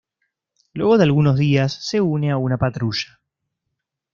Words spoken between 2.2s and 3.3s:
a una patrulla.